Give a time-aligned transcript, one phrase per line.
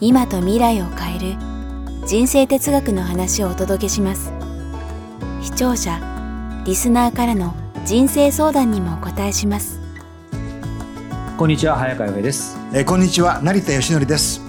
[0.00, 1.36] 今と未来を変える
[2.06, 4.32] 人生哲学の話をお届けします。
[5.40, 6.00] 視聴者
[6.66, 7.54] リスナーからの
[7.84, 9.80] 人生相談にもお答えします。
[11.38, 12.56] こんにちは早川洋平です。
[12.72, 14.40] えーこんにちは成田義則です。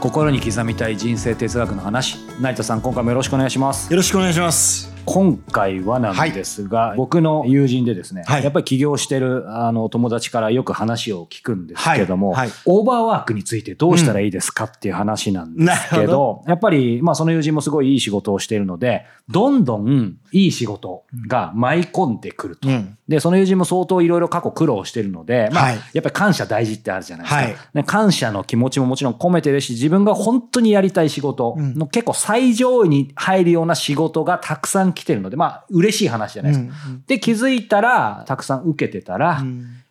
[0.00, 2.18] 心に刻みたい人生哲学の話。
[2.40, 3.90] 成田さん今回もよろしくお願いします。
[3.92, 8.44] よろしくお願いします今回はなんですが、僕の友人でですね、はい。
[8.44, 12.48] やっぱり起業してるあの友達からよく話を聞くんですけども、はい。
[12.48, 12.56] はい。
[12.66, 22.68] オーバーワークについてどうしたらいいですかっていう話なんですけなるど,、やっぱり、まあ、その友人もすごいいい仕事をしているのでどんどんいい仕事が舞い込んでくると。
[22.68, 22.98] うん。
[23.08, 25.74] で、その友人も相当いろいろ過去苦労してるので、まあ、はい。
[25.94, 27.84] やっぱり感謝大事ってあるじゃないですか。
[27.84, 36.74] 感謝の気持ちももちろん込めてるし、自分が本当にやりたい仕事の結構最上位に入るような仕事がたくさん来てるので、まあ、嬉しい話じゃないですか。
[37.06, 39.44] で、気づいたら、たくさん受けてたら、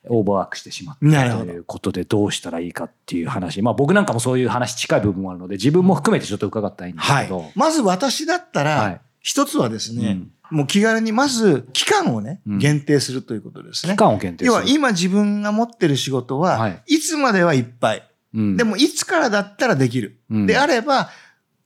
[0.10, 3.62] オーバーワークしてしまったということでどうしたらいいかっていう話。
[3.62, 7.46] まあ僕なんかもそういう話近い部分もあるので、自分も含めてちょっと伺ったいんですはいけど。。
[7.56, 13.94] まず私だったはいら、一つはですね、もう気軽にまず期間をね、うん限定するということですね。
[13.94, 14.48] 期間を限定する。
[14.48, 18.04] 要は今自分が持ってる仕事は、はいい、つまではいっぱい。
[18.34, 20.20] うんでもいつからだったらできる。
[20.30, 21.10] うんであれば、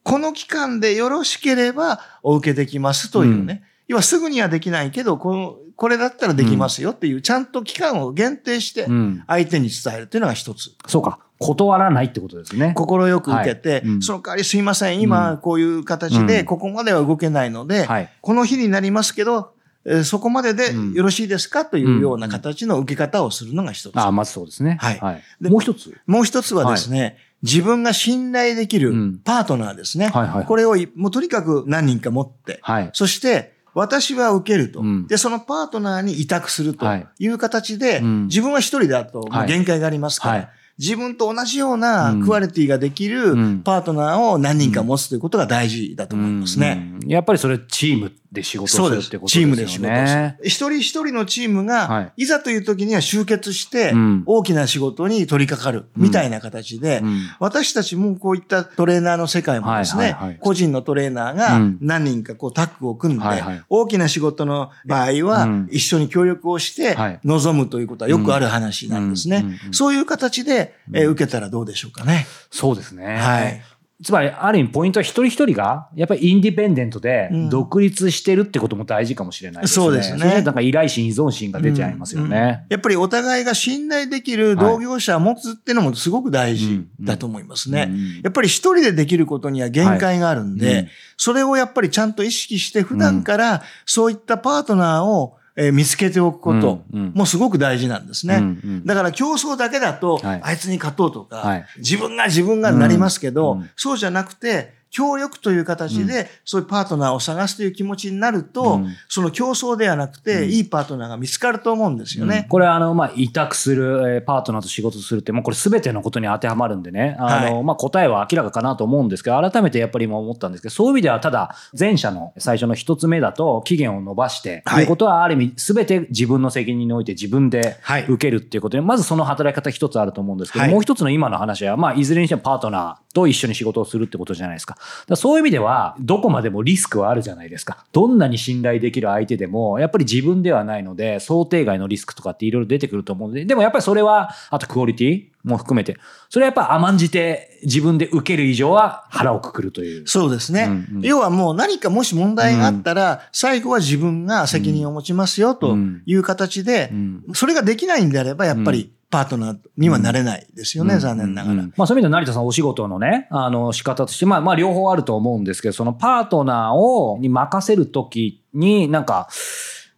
[0.03, 3.63] この期間でよろしければお受けできますというね。
[3.88, 10.71] 要はすぐにはできないけど、この、これだったらできますよっていう、ちゃんと期間を限定してうん相手に伝えるっていうのが一つ。
[10.88, 11.19] そうか。
[11.39, 12.73] 断らないってことですね。
[12.75, 18.09] 心よく受けて、はいうんその代わりすいません、う今んこういう形うんでここまでは動けないので、はい。
[18.21, 23.97] この日になりますけど、えーそこまででうんよろしいですかというような形の受け方をするのが一つ。
[23.97, 24.77] ああ、まずそうですね。
[24.80, 25.99] はいでもう一つ？
[26.05, 29.17] もう一つはですね、自分が信頼できるうん。
[29.23, 30.09] パートナーですね。
[30.09, 30.45] はいはい。
[30.45, 32.89] これをいもうとにかく何人か持って、はい。
[32.93, 35.07] そして私は受けると、うん。
[35.07, 37.07] で、そのパートナーに委託するとはい。
[37.19, 38.27] いう形で、うん。
[38.27, 40.49] 自分は一人だとまあはい限界がありますから、はい。
[40.77, 42.23] 自分と同じようなうん。
[42.25, 43.61] クオリティができるうん。
[43.63, 46.97] パートナーを何人か持つということが大事だと思いますね。
[47.02, 47.09] うん。
[47.09, 49.47] やっぱりそれチームで仕事をするってことですよね。
[49.47, 50.36] チームで仕事をする。
[50.43, 52.23] 一人一人のチームが、はい。
[52.23, 57.21] い、ざという時には集結してうん、大きな仕事に取り掛かる、みたいな形で、うん。
[57.39, 60.37] 私たちもこういったトレーナーの世界もですね、はいはいはい。
[60.39, 61.77] 個人のトレーナーがうん。
[61.81, 63.64] 何人かこうタッグを組んで、はいはい。
[63.70, 65.67] 大きな仕事の場合はうん。
[65.71, 67.20] 一緒に協力をしてはい。
[67.23, 69.59] 臨むということはよくある話なんですね。
[69.71, 72.25] そういう形で、えー受けたらどうでしょうかね。
[72.49, 73.17] そうですね。
[73.17, 73.61] はい。
[74.04, 77.50] つまり、ある意味ポイントは一人一人が、やっぱりインディペンデントでうん。
[77.50, 79.86] 独立してるってことも大事かもしれないですね。
[79.86, 80.42] そうですね。
[80.42, 82.66] なんか依頼心、依存心が出ちゃいますよね。
[82.70, 87.88] やっぱりお互いが信頼できる同業者を持つっていうのもすごく大事だと思いますね。
[87.89, 90.88] うんやっぱり一人でできることには限界があるんで、はいうん。
[91.18, 98.36] それをやっぱりちゃんと意識して普段からそういったパートナーをえー見つけておくこともすごく大事なんですね。
[98.36, 98.86] うんうん。
[98.86, 100.42] だから競争だけだと、はい。
[100.44, 101.66] あいつに勝とうとか、はい。
[101.77, 108.87] 自分が自分がなりますけど、そうじゃなくて、協力という形で、そういうパートナーを探すという気持ちになると、うん。
[109.07, 112.45] その競争ではなくて、いいパートナーが見つかると思うんですよね。
[112.49, 124.83] これあの、まあ、委託する、えーパートナーと仕事するって、もうこれ全てのことに当てはまるんでね、あの、はいまあ、答えは明らかかなと思うんですけど、改めてやっぱり今思ったんですけど、そういう意味ではただ、前者の最初の一つ目だと、期限を延ばして、はい。
[124.83, 128.06] いうことはある意味全て自分の責任において自分ではい。
[128.07, 130.73] 受けるっていうことで、まずその働き方一つあると思うんですけど、はい。
[130.73, 134.77] もう一つの今の話は、まあ、いずれにしてもパートナーと一緒に仕事をするってことじゃないですか。
[135.07, 137.86] だそういう意味では、どこまでもリスクはあるじゃないですか。
[137.92, 145.98] どんなに信頼できる相手でも、やっぱり自分ではないので、想定外のリスクとかっていろいろ出てくると思うので、でもやっぱりそれは、あとクオリティも含めて、
[146.30, 150.07] それはやっぱ甘んじて自分で受ける以上は腹をくくるという。
[150.07, 155.75] そうですね、うんうん要はもう何かもし問題があったら、最後は自分が責任を持ちますよと
[156.06, 161.53] いう形で、うんそれができないんであれば、やっぱりパートナーにはなれないですよね、残念ながら。
[161.53, 169.27] うんうんまあそういう意味では成田さんお仕事のね、あの仕方として、まあまあ両方あると思うんですけど、そのパートナーを、に任せるときになんか、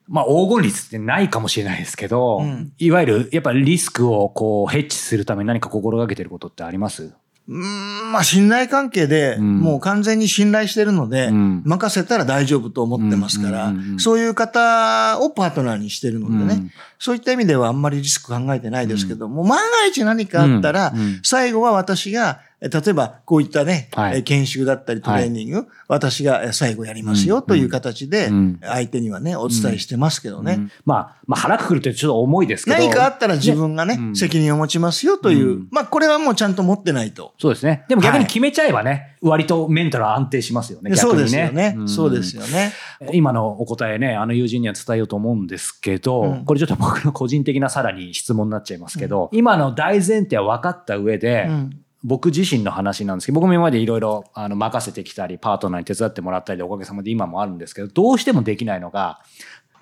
[0.07, 2.73] まあ黄金率ってないかもしれないですけど、うん。
[2.77, 7.13] いわゆるやっぱりリスクをこうヘッジするために何か心がけてることってあります？
[7.47, 9.59] うーん、まあ信頼関係で、ん。
[9.59, 11.61] もう完全に信頼してるので、うん。
[11.65, 16.71] 任せたら大丈夫と思ってますから、そういう方をパートナーにしてるのでね、うん。
[16.99, 30.53] そういった意味ではあんまりリスク考えてないですけども、万が一何かあったら、最後は私が、え例えばこういったね、はいえ研修だったりトレーニング、私がえ最後やりますよという形でうん相手にはね、お伝えしてますけどね。
[30.53, 32.77] うんまあ、まあ腹くくるってちょっと重いですけど。
[32.77, 37.33] 何かあったら自分がね、うん責任を持ちますよという、うんまあこれはもうちゃんと持ってないと。
[37.39, 37.83] そうですね。
[37.89, 40.91] でも逆はいに決めちゃえばね、割とメンタルは安定しますよね。
[40.91, 41.69] 逆そうにですよね。
[41.71, 42.71] んそうですよね。
[43.11, 59.21] 今のお答えね、あの友人には伝えようと思うんですけど、うんこれちょっと僕の個人的なさらに質問になっちゃいますけど、今の大前提は分かった上で、うん僕自身の話なんですけど、僕も今までいろいろあの任せてきたり、パートナーに手伝ってもらったりでおかげさまで今もあるんですけど、どうしてもできないのが、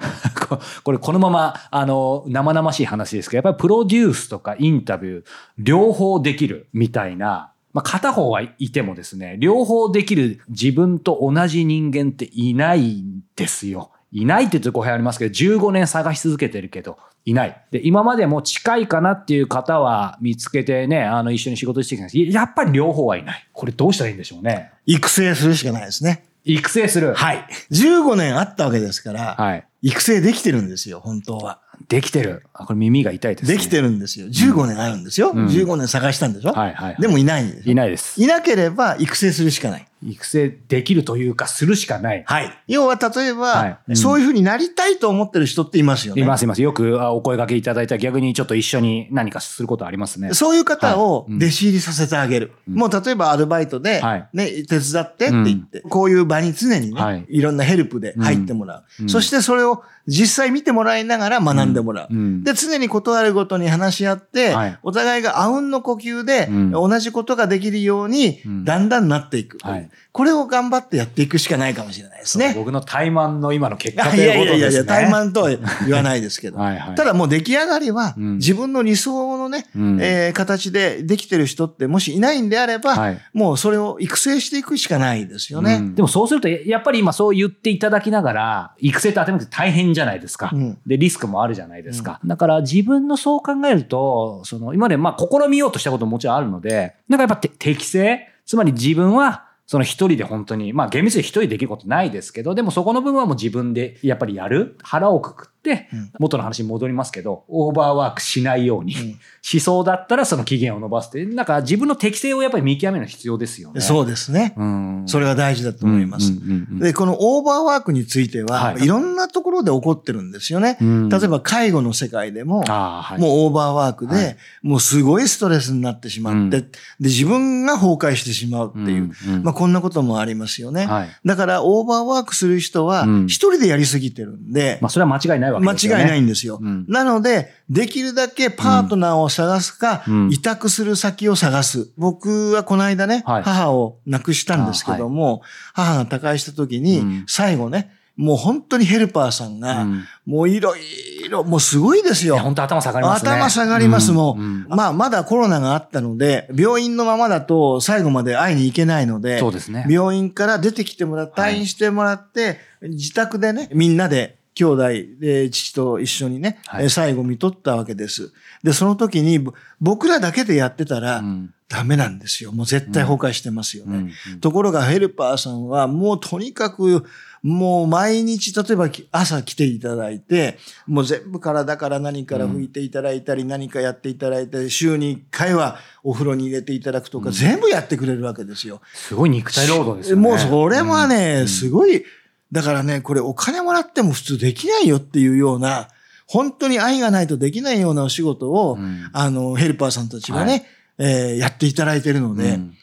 [0.84, 5.26] これこのままあの生々しい話ですけど、やっぱりプロデュースとかインタビュー
[5.58, 13.92] 両方できるみたいな、まあ、片方はいてもですね、両方できる自分と同じ人間っていないんですよ。
[14.12, 17.62] いないって言うと語弊ありますけど、15年探し続けてるけど、いない。
[17.72, 23.48] で、今までも近いかなっていう方は見つけてね、あの、一緒に仕事してきたんですやっぱり両方はいない。
[23.54, 24.72] これどうしたらいいんでしょうね。
[24.86, 26.26] 育成するしかないですね。
[26.44, 27.14] 育成する。
[27.14, 27.48] はい。
[27.72, 29.66] 15年あったわけですから、はい。
[29.82, 31.62] 育成できてるんですよ、本当は。
[31.88, 32.44] できてる。
[32.54, 33.56] あ、これ耳が痛いですね。
[33.56, 34.28] できてるんですよ。
[34.28, 35.32] 15年あるんですよ。
[35.32, 38.22] うん15年探したんでしょ、はいはいはいでもいないんですよいないです。
[38.22, 39.88] いなければ育成するしかない。
[40.04, 42.24] 育成できるというか、するしかない。
[42.26, 42.52] はい。
[42.68, 46.22] 要は例えば、はいうんそういうふうになりたいと思ってる人っていますよね。
[46.22, 46.62] いますいます。
[46.62, 50.34] よくあお声掛けいただいたら逆にちょっと一緒に何かすることありますね。
[50.34, 52.54] そういう方をはいうん弟子入りさせてあげる。
[52.68, 62.08] うんもう例えばアルバイトで、はいね、手伝ってって言って、こういう場に常にね、はいい、ろんなヘルプで入ってもらう、うんそしてそれを実際見てもらいながら学んでもらう。
[62.12, 72.54] うんで、常に断るごとに話し合って、はいお互いがあうんの呼吸で、うん同じことができるように、うんだんだんなっていく、はいこれを頑張ってやっていくしかないかもしれないですね。
[72.54, 74.88] 僕の怠慢の今の結果いやということいやいやいや、ですね。
[74.88, 75.50] 怠慢とは
[75.86, 76.58] 言わないですけど。
[76.60, 76.96] はいはい。
[76.96, 85.76] ただもう出来上がりは、うん自分の理想のね、うんえー形でできてる人ってもしいないんであれば、はいもうそれを育成していくしかないですよね。
[85.76, 90.52] うんでもそうすると、やっぱり今そう言っていただきながら、育成って当てなくて大変じゃないですか。
[90.54, 92.20] うんで、リスクもあるじゃないですか。
[92.26, 104.78] だから自分のそう考えると、その今までまあ試みようとしたことももちろんあるので、なんかやっぱて適正つまり自分は、その一人で本当に、まあ厳密に一人でできることないですけど、でもそこの部分はもう自分でやっぱりやる。
[104.82, 105.51] 腹をくくって
[105.94, 113.82] うん、元の話に戻りますけど、オーバーワークしないように、うんしそうだったらその期限を伸ばすって、なんか自分の適性をやっぱり見極めるの必要ですよね。
[113.82, 114.54] そうですね。
[114.56, 115.04] うん。
[115.08, 116.32] それが大事だと思います。
[116.80, 120.78] で、このオーバーワークについては、はいい、ろんなところで起こってるんですよね。
[120.80, 123.20] うん例えば介護の世界でも、はい。
[123.20, 126.66] もうオーバーワークで、はいもうすごいストレスになってしまって、うんで、
[127.00, 129.12] 自分が崩壊してしまうっていう、
[129.42, 130.86] まあこんなこともありますよね。
[130.86, 131.10] はい。
[131.26, 136.04] だからオーバーワークする人はうん一人でやりすぎてるんで、まあ、それは間違いないわけ間ですよね。
[136.04, 136.60] 違いないんですよ。
[136.62, 141.90] うんなので、できるだけパートナーを探すか、うん委託する先を探す。
[141.98, 145.42] 僕はこの間ね、はい母を亡くしたんですけども、
[145.74, 152.38] 母が他界した時に、うん最後ね、もう本当にヘルパーさんが、うんもういろいろ、もうすごいですよ。
[152.38, 153.32] 本当頭下がりますね。
[153.32, 154.76] 頭下がります、もう。
[154.76, 159.86] まあ、まだコロナがあったので、病院のままだと最後まで会いに行けないので、そうですね。
[159.90, 164.84] 病院から出てきてもらって、はい退院してもらって、自宅でね、みんなで、兄弟
[165.20, 168.34] で父と一緒にね、はいえー最後見とったわけです。
[168.64, 172.52] で、その時に、ぼ僕らだけでやってたら、うんダメなんですよ。
[172.52, 173.98] もう絶対崩壊してますよね。
[173.98, 177.06] うんうんところがヘルパーさんはもうとにかく
[177.42, 188.82] もう毎日例えばき朝来ていただいてもう全部体から何から拭いていただいたり何かやっていただいて週に1回はお風呂に入れていただくとか全部やってくれるわけですよ。
[188.94, 190.22] すごい肉体労働ですよね。
[190.22, 192.04] もうそれはね、うんすごい、
[192.52, 195.88] だからね、これお金もらっても普通できないよっていうような、
[196.28, 199.10] 本当に愛がないとできないようなお仕事を、うん。
[199.12, 200.66] あの、ヘルパーさんたちがね、はい。
[200.98, 202.74] えーやっていただいているので、うん。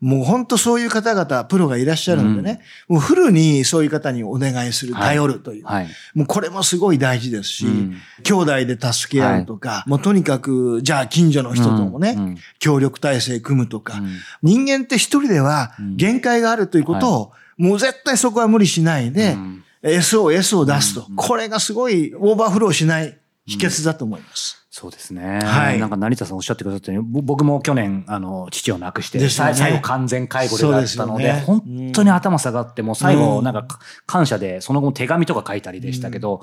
[0.00, 5.64] もう本当そういう方々、プロがいらっしゃるのでね、もうフルにそういう方にお願いする、はい頼るという。
[5.64, 5.88] はい。
[6.14, 7.96] もうこれもすごい大事ですし、うん。
[8.22, 12.24] 兄弟で助け合うとか、もうとにかく、じゃあ近所の人ともね、うん。
[12.24, 12.36] うん。
[12.58, 14.16] 協力体制組むとか、うん。
[14.42, 15.96] 人間って一人ではうん。
[15.96, 19.64] 限界があるということを、もう絶対そこは無理しないで、うん。
[19.82, 24.66] SOS を出すと、うんこれがすごいオーバーフローしない秘訣だと思います。
[24.70, 25.40] そうですね。
[25.42, 25.80] はい。
[25.80, 33.44] なんか成田さんおっしゃってくださったように、ぼ僕も去年、あの、父を亡くして、最後完全介護でだったので、本当に頭下がって、もう最後、うん。
[33.44, 36.42] なんかか感謝で、その後も手紙とか書いたりでしたけど、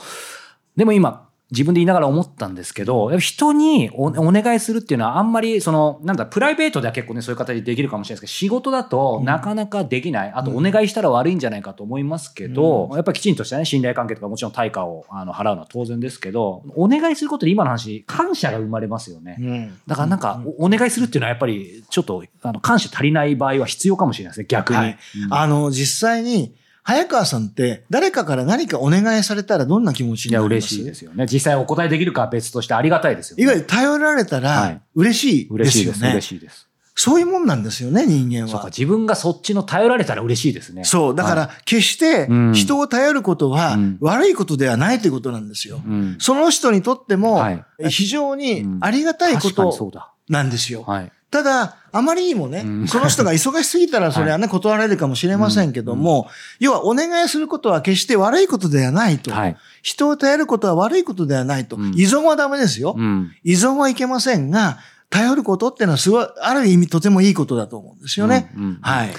[0.75, 10.31] でも今、自分で言いながら思ったんですけど、人におお願いするっていうのはあんまり、その、なんだ、プライベートでは結構ね、そういう形でできるかもしれないですけど、仕事だとなかなかできない。
[10.33, 19.37] あと、お願いしたら悪いんじゃないかと思いますけど、やっぱりきちんとしたね、信頼関係とかもちろん対価をあの払うのは当然ですけど、お願いすることで今の話、感謝が生まれますよね。
[19.39, 19.79] うん。
[19.85, 24.79] だからなんか、おお願いするっていうのはやっぱり、ちょっと、あの、感謝足りない場合は必要かもしれないですね、逆に。
[24.79, 24.97] はい。
[25.29, 30.75] あの、実際に、早川さんって誰かから何かお願いされたらどんな気持ちいや、になります？
[30.75, 31.25] 嬉しいですよね。
[31.25, 33.43] 実際お答えできるかは別としてありがたいですよ、ね。
[33.43, 35.99] いわゆる頼られたはらい嬉しいで嬉しいです。
[35.99, 36.13] すよね。
[36.13, 36.69] 嬉しいです。
[36.97, 38.65] そういうもんなんですよね、人間そうか、は。
[38.67, 40.85] 自分がそっちの頼られたら嬉しいですね。
[40.85, 41.15] そう。
[41.15, 45.77] だかはら、決してうん人を頼ることはうん悪いことではないということなんですよ。
[45.77, 46.15] い、うん。
[46.19, 50.11] その人にとってもはい、非常にありがたいことだ。
[50.29, 50.83] なんですよ。
[50.83, 51.11] はい。
[51.35, 56.29] ただ、あまりにもね、うんその人が忙しすぎたらそれはね、 断られるかもしれませんけども、
[56.61, 59.31] 要はお願いすることは決して悪いことではないと。
[59.31, 59.57] はい。
[59.81, 61.75] 人を頼ることは悪いことではないと。
[61.75, 62.95] うん依存はダメですよ。
[62.97, 63.31] うん。
[63.43, 64.77] 依存はいけませんが、
[65.09, 68.49] 頼ることっていうのはすごい、ある意味とてもいいことだと思うんですよね。
[68.81, 69.13] はい。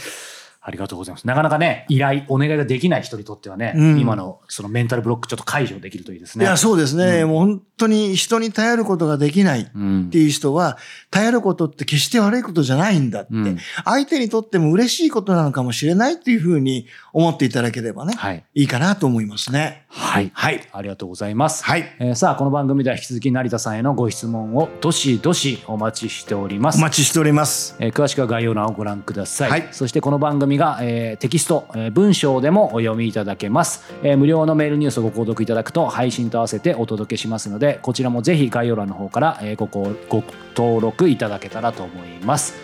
[0.66, 1.26] ありがとうございます。
[1.28, 6.44] なかなかね、依頼、お願いができない人にとってはね、うん今のそのメンタルブロックちょっと解除できるといいですね。
[6.44, 7.24] いや、そうですね。
[7.24, 10.76] もう本当に人に頼ることができないっうんていう人は、
[11.12, 18.44] 頼ることって決して悪いことじゃないんだって、うん相手にとっても嬉しいことなのかもしれないっていうふうに思っていただければね、はい。
[18.54, 19.84] いいかなと思いますね。
[19.88, 20.32] はい。
[20.34, 20.60] はい。
[20.72, 21.64] ありがとうございます。
[21.64, 21.84] はい。
[22.00, 26.78] えーさあ、この番組では引き続き成田さんへのご質問をどしどしお待ちしております。
[26.78, 27.76] お待ちしております。
[27.78, 29.50] えー詳しくは概要欄をご覧ください。
[29.50, 40.22] はいそしてこの番組が、えーテキスト、えー文章でもお読みいただけます、えー無料のメールニュースをご購読いただくと配信と合わせてお届けしますのでこちらもぜひ概要欄の方から、えーごごご
[40.56, 42.54] 登録いただけたらと思います。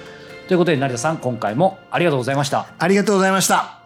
[0.48, 2.66] ということで成田さん今回もありがとうございました。
[2.78, 3.81] ありがとうございました。